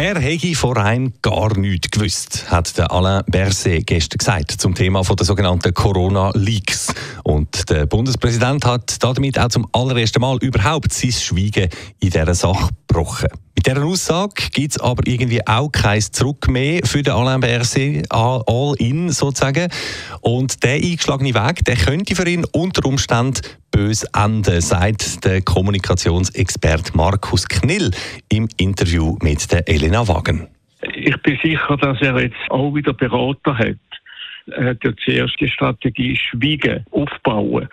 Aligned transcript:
Er 0.00 0.20
hätte 0.20 0.54
vorhin 0.54 1.12
gar 1.22 1.58
nichts 1.58 1.90
gewusst, 1.90 2.48
hat 2.52 2.78
der 2.78 2.92
Alain 2.92 3.24
Berset 3.26 3.84
gestern 3.84 4.18
gesagt 4.18 4.52
zum 4.52 4.72
Thema 4.72 5.02
der 5.02 5.26
sogenannten 5.26 5.74
Corona-Leaks. 5.74 6.94
Und 7.24 7.68
der 7.68 7.86
Bundespräsident 7.86 8.64
hat 8.64 9.02
damit 9.02 9.36
auch 9.40 9.48
zum 9.48 9.66
allerersten 9.72 10.20
Mal 10.20 10.38
überhaupt 10.40 10.92
sein 10.92 11.10
Schweigen 11.10 11.68
in 11.98 12.10
dieser 12.10 12.32
Sache 12.36 12.68
gebrochen. 12.86 13.26
Mit 13.56 13.66
dieser 13.66 13.84
Aussage 13.84 14.50
gibt 14.52 14.70
es 14.70 14.80
aber 14.80 15.04
irgendwie 15.04 15.44
auch 15.44 15.72
kein 15.72 16.00
Zurück 16.00 16.46
mehr 16.46 16.80
für 16.84 17.02
den 17.02 17.14
Alain 17.14 17.40
Berset, 17.40 18.06
all 18.08 18.74
in 18.78 19.10
sozusagen. 19.10 19.68
Und 20.20 20.62
der 20.62 20.74
eingeschlagene 20.74 21.34
Weg, 21.34 21.64
der 21.64 21.74
könnte 21.74 22.14
für 22.14 22.28
ihn 22.28 22.44
unter 22.52 22.86
Umständen 22.86 23.40
bös 23.78 24.02
enden, 24.12 24.60
sagt 24.60 25.24
der 25.24 25.40
Kommunikationsexperte 25.40 26.96
Markus 26.96 27.46
Knill 27.46 27.92
im 28.28 28.48
Interview 28.56 29.16
mit 29.22 29.52
der 29.52 29.68
Elena 29.68 30.08
Wagen. 30.08 30.48
Ich 30.94 31.16
bin 31.22 31.38
sicher, 31.40 31.76
dass 31.76 32.00
er 32.00 32.20
jetzt 32.20 32.34
auch 32.48 32.74
wieder 32.74 32.92
Berater 32.92 33.56
hat. 33.56 33.76
Er 34.48 34.70
hat 34.70 34.78
ja 34.82 35.26
die 35.26 35.48
Strategie 35.48 36.16
Schweigen 36.16 36.84
aufbauen. 36.90 37.68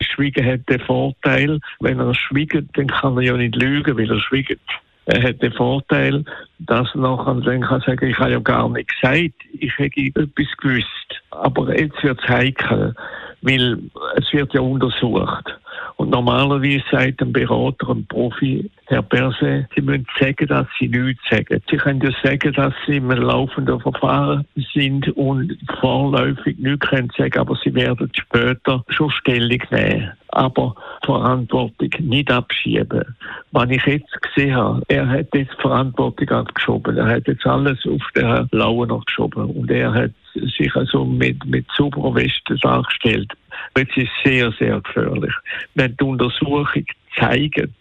Schweigen 0.00 0.46
hat 0.46 0.66
den 0.66 0.80
Vorteil, 0.80 1.60
wenn 1.80 2.00
er 2.00 2.14
schwiegt, 2.14 2.64
dann 2.78 2.86
kann 2.86 3.18
er 3.18 3.22
ja 3.22 3.36
nicht 3.36 3.54
lügen, 3.54 3.98
weil 3.98 4.10
er 4.10 4.20
schwiegt. 4.20 4.62
Er 5.04 5.22
hat 5.22 5.42
den 5.42 5.52
Vorteil, 5.52 6.24
dass 6.60 6.88
er 6.94 7.00
nachher 7.00 7.34
dann 7.34 7.60
kann 7.60 7.82
sagen, 7.82 8.08
ich 8.08 8.18
habe 8.18 8.30
ja 8.30 8.38
gar 8.38 8.66
nicht 8.70 8.88
gesagt, 8.88 9.34
ich 9.58 9.76
hätte 9.76 10.00
etwas 10.00 10.56
gewusst. 10.56 11.22
Aber 11.32 11.78
jetzt 11.78 12.02
wird 12.02 12.18
es 12.22 12.28
heikel, 12.28 12.94
weil 13.42 13.78
es 14.16 14.32
wird 14.32 14.52
ja 14.54 14.60
untersucht. 14.60 15.56
Und 15.96 16.10
normalerweise 16.10 16.82
sagt 16.90 17.20
ein 17.20 17.32
Berater, 17.32 17.90
ein 17.90 18.06
Profi, 18.06 18.70
Herr 18.86 19.02
Berse, 19.02 19.68
Sie 19.74 19.82
müssen 19.82 20.06
sagen, 20.18 20.46
dass 20.46 20.66
Sie 20.78 20.88
nichts 20.88 21.22
sagen. 21.30 21.62
Sie 21.70 21.76
können 21.76 22.00
ja 22.00 22.10
sagen, 22.22 22.52
dass 22.54 22.72
Sie 22.86 22.96
im 22.96 23.10
laufenden 23.10 23.78
Verfahren 23.80 24.46
sind 24.72 25.08
und 25.16 25.56
vorläufig 25.78 26.58
nichts 26.58 26.88
können 26.88 27.10
sagen, 27.16 27.38
aber 27.38 27.54
Sie 27.62 27.74
werden 27.74 28.10
später 28.14 28.82
schon 28.88 29.10
Stellung 29.10 29.60
nehmen. 29.70 30.12
Aber 30.28 30.74
Verantwortung 31.04 31.90
nicht 31.98 32.30
abschieben. 32.30 33.16
Was 33.52 33.68
ich 33.68 33.84
jetzt 33.84 34.22
gesehen 34.22 34.54
habe, 34.54 34.82
er 34.88 35.06
hat 35.06 35.34
jetzt 35.34 35.60
Verantwortung 35.60 36.28
abgeschoben. 36.30 36.96
Er 36.96 37.06
hat 37.06 37.26
jetzt 37.26 37.46
alles 37.46 37.78
auf 37.86 38.02
den 38.16 38.48
Lauer 38.52 39.04
geschoben. 39.04 39.50
Und 39.50 39.70
er 39.70 39.92
hat 39.92 40.12
sich 40.48 40.74
also 40.74 41.04
mit, 41.04 41.44
mit 41.44 41.66
sauberer 41.76 42.14
Weste 42.14 42.56
dargestellt. 42.56 43.32
Jetzt 43.76 43.96
ist 43.96 44.10
sehr, 44.24 44.52
sehr 44.58 44.80
gefährlich. 44.80 45.34
Wenn 45.74 45.96
die 45.96 46.04
Untersuchung 46.04 46.84
zeigt, 47.18 47.76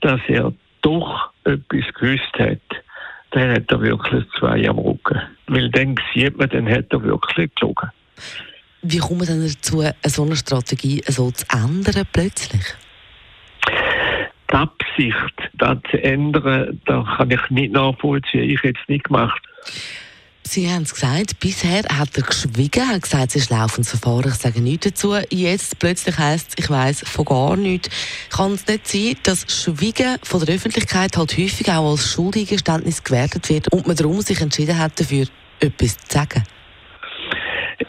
dass 0.00 0.20
er 0.28 0.52
doch 0.82 1.30
etwas 1.44 1.94
gewusst 1.94 2.38
hat, 2.38 2.60
dann 3.30 3.50
hat 3.50 3.70
er 3.70 3.80
wirklich 3.80 4.24
zwei 4.38 4.68
am 4.68 4.78
Rücken. 4.78 5.20
Weil 5.46 5.70
dann 5.70 5.94
sieht 6.14 6.36
man, 6.36 6.48
dann 6.50 6.68
hat 6.68 6.92
er 6.92 7.02
wirklich 7.02 7.50
gelogen. 7.54 7.90
Wie 8.82 8.98
kommt 8.98 9.20
man 9.20 9.28
dann 9.28 9.42
dazu, 9.42 9.84
so 10.04 10.22
eine 10.24 10.36
Strategie 10.36 11.02
so 11.06 11.30
zu 11.30 11.46
ändern 11.52 12.06
plötzlich? 12.12 12.64
Die 14.50 14.54
Absicht, 14.54 15.50
das 15.54 15.78
zu 15.90 16.02
ändern, 16.02 16.80
da 16.84 17.14
kann 17.16 17.30
ich 17.30 17.50
nicht 17.50 17.72
nachvollziehen. 17.72 18.50
Ich 18.50 18.62
hätte 18.62 18.78
es 18.82 18.88
nicht 18.88 19.04
gemacht. 19.04 19.40
Sie 20.44 20.68
haben 20.68 20.82
es 20.82 20.92
gesagt, 20.92 21.38
bisher 21.40 21.82
hat 21.84 22.16
er 22.16 22.24
geschwiegen, 22.24 22.88
hat 22.88 23.02
gesagt, 23.02 23.28
es 23.28 23.36
ist 23.36 23.50
laufendes 23.50 23.90
Verfahren, 23.90 24.28
ich 24.28 24.34
sage 24.34 24.60
nichts 24.60 24.86
dazu. 24.86 25.14
Jetzt 25.30 25.78
plötzlich 25.78 26.18
heisst 26.18 26.50
es, 26.50 26.64
ich 26.64 26.70
weiss 26.70 27.00
von 27.08 27.24
gar 27.24 27.56
nichts. 27.56 27.88
Kann 28.28 28.52
es 28.52 28.66
nicht 28.66 28.86
sein, 28.86 29.16
dass 29.22 29.46
Schwiegen 29.48 30.16
von 30.22 30.44
der 30.44 30.56
Öffentlichkeit 30.56 31.16
halt 31.16 31.32
häufig 31.38 31.70
auch 31.70 31.90
als 31.90 32.12
Schuldigeständnis 32.12 33.04
gewertet 33.04 33.48
wird 33.48 33.72
und 33.72 33.86
man 33.86 33.96
darum 33.96 34.20
sich 34.20 34.40
entschieden 34.40 34.78
hat, 34.78 34.98
dafür 34.98 35.26
etwas 35.60 35.96
zu 35.98 36.18
sagen? 36.18 36.42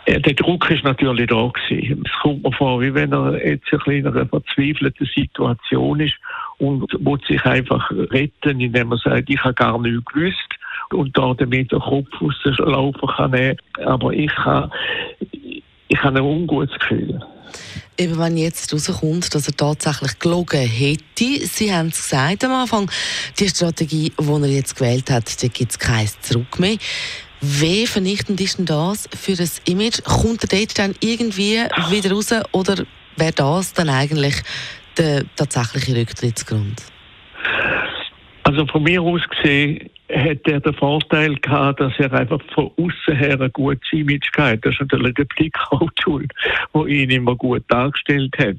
Der 0.08 0.34
Druck 0.34 0.70
ist 0.70 0.84
natürlich 0.84 1.28
da 1.28 1.50
gewesen. 1.50 2.04
Es 2.06 2.22
kommt 2.22 2.44
mir 2.44 2.52
vor, 2.52 2.82
wie 2.82 2.94
wenn 2.94 3.14
er 3.14 3.46
jetzt 3.46 3.66
ein 3.74 3.92
in 3.92 4.08
einer 4.08 4.28
verzweifelten 4.28 5.08
Situation 5.14 6.00
ist 6.00 6.16
und 6.60 6.92
will 6.94 7.20
sich 7.28 7.44
einfach 7.46 7.90
retten, 7.92 8.60
indem 8.60 8.92
er 8.92 8.98
sagt, 8.98 9.30
ich 9.30 9.44
habe 9.44 9.54
gar 9.54 9.80
nichts 9.80 10.06
gewusst 10.06 10.53
und 10.92 11.18
da 11.18 11.34
damit 11.34 11.72
den 11.72 11.80
Kopf 11.80 12.08
aus 12.22 12.36
dem 12.46 12.66
Laufen 12.66 13.08
kann 13.16 13.32
nehmen. 13.32 13.58
Aber 13.86 14.12
ich 14.12 14.36
habe, 14.38 14.70
ich 15.88 16.04
habe 16.04 16.20
ein 16.20 16.26
ungutes 16.26 16.78
Gefühl. 16.80 17.20
Eben 17.98 18.18
wenn 18.18 18.38
jetzt 18.38 18.74
rauskommt, 18.74 19.36
dass 19.36 19.48
er 19.48 19.56
tatsächlich 19.56 20.18
gelogen 20.18 20.68
hätte, 20.68 21.46
Sie 21.46 21.72
haben 21.72 21.90
es 21.90 22.10
gesagt 22.10 22.44
am 22.44 22.52
Anfang, 22.52 22.90
die 23.40 23.48
Strategie, 23.48 24.12
die 24.20 24.28
er 24.28 24.48
jetzt 24.48 24.76
gewählt 24.76 25.12
hat, 25.12 25.44
da 25.44 25.48
gibt 25.48 25.72
es 25.72 25.80
kein 25.80 26.08
Zurück 26.22 26.60
mehr. 26.60 26.78
Wie 27.40 27.86
vernichtend 27.86 28.42
ist 28.42 28.58
denn 28.58 28.66
das 28.66 29.08
für 29.16 29.36
das 29.36 29.62
Image? 29.66 30.02
Kommt 30.04 30.44
er 30.44 30.58
dort 30.58 30.80
dann 30.80 30.96
irgendwie 31.02 31.60
wieder 31.90 32.12
raus 32.12 32.34
oder 32.52 32.84
wäre 33.18 33.34
das 33.34 33.74
dann 33.74 33.90
eigentlich 33.90 34.42
der 34.98 35.26
tatsächliche 35.36 35.96
Rücktrittsgrund? 35.96 36.93
Also 38.54 38.68
von 38.68 38.84
mir 38.84 39.02
aus 39.02 39.28
gesehen 39.28 39.90
hat 40.12 40.42
er 40.46 40.60
den 40.60 40.76
Vorteil 40.76 41.36
gehabt, 41.38 41.80
dass 41.80 41.94
er 41.98 42.14
einfach 42.14 42.40
von 42.54 42.70
außen 42.78 43.16
her 43.16 43.42
ein 43.42 43.52
gutes 43.52 43.92
Image 43.92 44.30
hatte. 44.38 44.60
Das 44.60 44.74
ist 44.76 44.82
natürlich 44.82 45.16
der 45.16 45.26
Blick 45.26 45.58
schuld, 46.00 46.32
der 46.76 46.86
ihn 46.86 47.10
immer 47.10 47.36
gut 47.36 47.64
dargestellt 47.70 48.36
hat. 48.38 48.58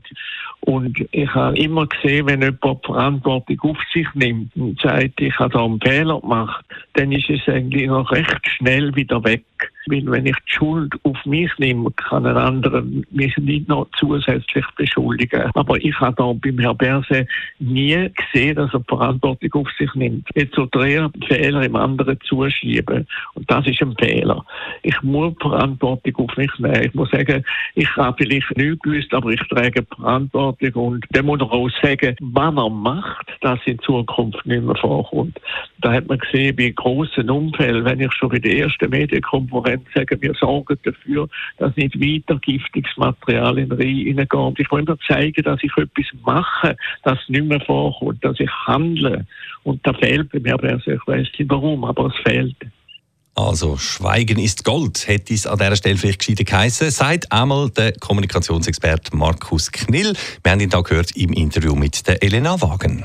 Und 0.63 1.07
ich 1.13 1.33
habe 1.33 1.57
immer 1.57 1.87
gesehen, 1.87 2.27
wenn 2.27 2.43
jemand 2.43 2.85
Verantwortung 2.85 3.61
auf 3.61 3.79
sich 3.93 4.09
nimmt 4.15 4.51
und 4.57 4.81
sagt, 4.81 5.21
ich 5.21 5.39
habe 5.39 5.53
da 5.53 5.65
einen 5.65 5.81
Fehler 5.81 6.21
gemacht, 6.21 6.65
dann 6.95 7.13
ist 7.13 7.31
es 7.31 7.47
eigentlich 7.47 7.87
noch 7.87 8.11
recht 8.11 8.49
schnell 8.49 8.93
wieder 8.97 9.23
weg. 9.23 9.45
Weil 9.87 10.11
wenn 10.11 10.27
ich 10.27 10.37
die 10.49 10.55
Schuld 10.55 10.95
auf 11.03 11.17
mich 11.27 11.51
nehme, 11.59 11.91
kann 11.93 12.27
ein 12.27 12.37
anderer 12.37 12.83
mich 13.11 13.37
nicht 13.37 13.69
noch 13.69 13.87
zusätzlich 13.99 14.65
beschuldigen. 14.77 15.51
Aber 15.55 15.77
ich 15.77 15.99
habe 16.01 16.17
da 16.17 16.33
beim 16.33 16.59
Herrn 16.59 16.77
Berse 16.77 17.27
nie 17.59 18.11
gesehen, 18.11 18.57
dass 18.57 18.73
er 18.73 18.83
Verantwortung 18.89 19.53
auf 19.55 19.69
sich 19.79 19.95
nimmt. 19.95 20.29
Jetzt 20.35 20.55
soll 20.55 20.69
er 20.75 21.11
Fehler 21.29 21.63
im 21.63 21.77
anderen 21.77 22.19
zuschieben. 22.23 23.07
Und 23.35 23.51
das 23.51 23.67
ist 23.67 23.83
ein 23.83 23.95
Fehler. 23.99 24.45
Ich 24.83 25.01
muss 25.03 25.35
Verantwortung 25.41 26.17
auf 26.17 26.37
mich 26.37 26.51
nehmen. 26.59 26.83
Ich 26.83 26.95
muss 26.95 27.11
sagen, 27.11 27.45
ich 27.75 27.97
habe 27.97 28.17
vielleicht 28.19 28.57
nichts 28.57 28.83
gewusst, 28.83 29.13
aber 29.13 29.31
ich 29.31 29.41
trage 29.49 29.85
Verantwortung. 29.97 30.73
Und 30.75 31.05
dann 31.11 31.27
muss 31.27 31.41
er 31.41 31.53
auch 31.53 31.71
sagen, 31.83 32.17
was 32.21 32.55
er 32.55 32.71
macht, 32.71 33.27
dass 33.41 33.59
in 33.67 33.79
Zukunft 33.81 34.45
nicht 34.47 34.63
mehr 34.63 34.77
vorkommt. 34.77 35.39
Da 35.81 35.93
hat 35.93 36.09
man 36.09 36.19
gesehen, 36.19 36.57
bei 36.57 36.71
großen 36.71 37.29
Unfällen, 37.29 37.85
wenn 37.85 38.01
ich 38.01 38.13
schon 38.13 38.31
bei 38.31 38.39
der 38.39 38.59
ersten 38.59 38.91
Medienkonferenz 38.91 39.74
können 39.75 39.87
sagen, 39.95 40.23
wir 40.23 40.35
sorgen 40.35 40.79
dafür, 40.83 41.29
dass 41.59 41.77
nicht 41.77 41.99
weiter 42.01 42.39
giftiges 42.41 42.97
Material 42.97 43.59
in 43.59 43.69
den 43.69 43.79
Rhein 43.79 43.97
hineingeht. 43.97 44.61
Ich 44.61 44.71
wollte 44.71 44.97
zeigen, 45.07 45.43
dass 45.43 45.63
ich 45.63 45.73
etwas 45.77 46.07
mache, 46.25 46.77
das 47.03 47.19
nicht 47.29 47.45
mehr 47.45 47.61
vorkommt, 47.61 48.25
dass 48.25 48.39
ich 48.41 48.51
handle. 48.67 49.27
Und 49.63 49.87
da 49.87 49.93
fehlt 49.95 50.31
bei 50.31 50.41
mir, 50.41 50.57
ich 50.63 51.07
weiß 51.07 51.29
nicht 51.39 51.51
warum, 51.51 51.85
aber 51.85 52.07
es 52.07 52.15
fehlt. 52.23 52.57
Also, 53.37 53.77
Schweigen 53.77 54.39
ist 54.39 54.65
Gold, 54.65 55.09
hätte 55.09 55.35
es 55.35 55.45
an 55.47 55.59
dieser 55.59 55.75
Stelle 55.75 55.97
vielleicht 55.97 56.21
gescheiter 56.21 56.45
geheißen, 56.45 56.91
sagt 56.91 57.33
einmal 57.33 57.69
der 57.71 57.93
Kommunikationsexperte 57.93 59.17
Markus 59.17 59.73
Knill. 59.73 60.13
Wir 60.45 60.53
haben 60.53 60.61
ihn 60.61 60.71
da 60.71 60.83
gehört 60.83 61.17
im 61.17 61.33
Interview 61.33 61.75
mit 61.75 62.07
der 62.07 62.23
Elena 62.23 62.61
Wagen. 62.63 63.05